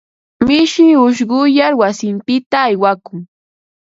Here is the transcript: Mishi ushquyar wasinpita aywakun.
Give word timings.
Mishi 0.45 0.85
ushquyar 1.07 1.73
wasinpita 1.79 2.57
aywakun. 2.67 3.19